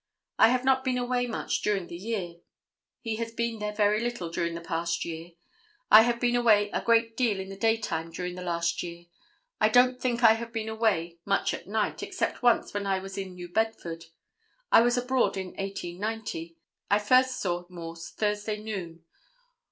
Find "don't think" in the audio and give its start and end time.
9.69-10.23